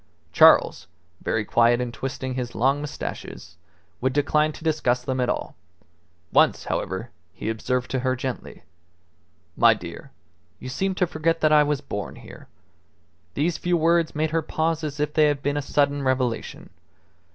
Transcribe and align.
Charles, 0.33 0.87
very 1.23 1.45
quiet 1.45 1.79
and 1.79 1.93
twisting 1.93 2.33
his 2.33 2.55
long 2.55 2.81
moustaches, 2.81 3.55
would 4.01 4.13
decline 4.13 4.51
to 4.53 4.63
discuss 4.63 5.03
them 5.03 5.19
at 5.21 5.29
all. 5.29 5.55
Once, 6.33 6.63
however, 6.65 7.11
he 7.33 7.51
observed 7.51 7.91
to 7.91 7.99
her 7.99 8.15
gently 8.15 8.63
"My 9.55 9.75
dear, 9.75 10.09
you 10.59 10.69
seem 10.69 10.95
to 10.95 11.05
forget 11.05 11.39
that 11.41 11.53
I 11.53 11.61
was 11.61 11.81
born 11.81 12.15
here." 12.15 12.47
These 13.35 13.59
few 13.59 13.77
words 13.77 14.15
made 14.15 14.31
her 14.31 14.41
pause 14.41 14.83
as 14.83 14.99
if 14.99 15.13
they 15.13 15.25
had 15.27 15.43
been 15.43 15.55
a 15.55 15.61
sudden 15.61 16.01
revelation. 16.01 16.71